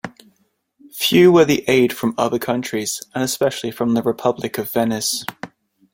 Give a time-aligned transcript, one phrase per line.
[0.95, 5.23] Few were the aid from other countries and especially from the Republic of Venice.